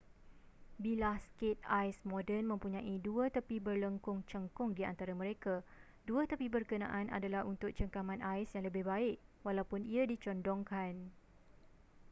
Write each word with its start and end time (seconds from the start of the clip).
bilah 0.83 1.17
skate 1.29 1.61
ais 1.79 1.93
moden 2.11 2.43
mempunyai 2.51 2.95
dua 3.07 3.25
tepi 3.35 3.57
berlengkung 3.67 4.19
cengkung 4.31 4.69
di 4.77 4.81
antara 4.91 5.13
mereka 5.21 5.53
dua 6.09 6.21
tepi 6.29 6.47
berkenaan 6.55 7.07
adalah 7.17 7.41
untuk 7.53 7.69
cengkaman 7.77 8.17
ais 8.31 8.49
yang 8.57 8.65
lebih 8.69 8.81
baik 8.91 9.17
walaupun 9.45 9.81
ia 9.93 10.03
dicondongkan 10.11 10.93